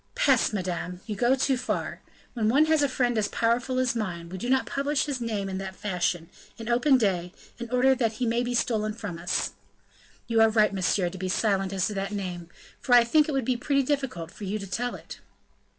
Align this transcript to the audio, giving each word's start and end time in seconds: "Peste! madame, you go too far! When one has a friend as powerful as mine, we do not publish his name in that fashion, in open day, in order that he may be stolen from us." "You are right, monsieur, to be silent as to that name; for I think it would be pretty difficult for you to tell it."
"Peste! 0.15 0.51
madame, 0.51 0.99
you 1.05 1.15
go 1.15 1.35
too 1.35 1.55
far! 1.55 2.01
When 2.33 2.49
one 2.49 2.65
has 2.65 2.81
a 2.81 2.89
friend 2.89 3.15
as 3.19 3.27
powerful 3.27 3.77
as 3.77 3.95
mine, 3.95 4.29
we 4.29 4.39
do 4.39 4.49
not 4.49 4.65
publish 4.65 5.05
his 5.05 5.21
name 5.21 5.47
in 5.47 5.59
that 5.59 5.75
fashion, 5.75 6.27
in 6.57 6.67
open 6.69 6.97
day, 6.97 7.33
in 7.59 7.69
order 7.69 7.93
that 7.93 8.13
he 8.13 8.25
may 8.25 8.41
be 8.41 8.55
stolen 8.55 8.93
from 8.93 9.19
us." 9.19 9.51
"You 10.25 10.41
are 10.41 10.49
right, 10.49 10.73
monsieur, 10.73 11.09
to 11.11 11.17
be 11.19 11.29
silent 11.29 11.71
as 11.71 11.85
to 11.85 11.93
that 11.93 12.11
name; 12.13 12.49
for 12.79 12.95
I 12.95 13.03
think 13.03 13.29
it 13.29 13.31
would 13.33 13.45
be 13.45 13.57
pretty 13.57 13.83
difficult 13.83 14.31
for 14.31 14.43
you 14.45 14.57
to 14.57 14.65
tell 14.65 14.95
it." 14.95 15.19